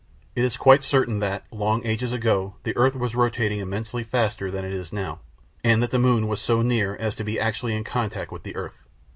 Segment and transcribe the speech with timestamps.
[0.35, 4.65] It is quite certain that, long ages ago, the earth was rotating immensely faster than
[4.65, 5.19] it is now,
[5.63, 8.55] and that the moon was so near as to be actually in contact with the
[8.55, 8.87] earth.